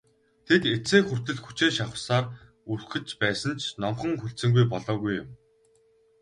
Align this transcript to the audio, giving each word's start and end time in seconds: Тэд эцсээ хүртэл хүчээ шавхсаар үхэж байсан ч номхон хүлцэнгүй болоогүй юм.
Тэд 0.45 0.63
эцсээ 0.75 1.01
хүртэл 1.05 1.39
хүчээ 1.45 1.71
шавхсаар 1.77 2.25
үхэж 2.73 3.07
байсан 3.21 3.53
ч 3.61 3.63
номхон 3.81 4.13
хүлцэнгүй 4.17 4.65
болоогүй 4.73 5.13
юм. 5.21 5.29